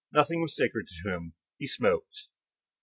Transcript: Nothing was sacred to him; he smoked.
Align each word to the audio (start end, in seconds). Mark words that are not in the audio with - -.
Nothing 0.11 0.41
was 0.41 0.55
sacred 0.55 0.87
to 0.87 1.11
him; 1.13 1.33
he 1.59 1.67
smoked. 1.67 2.23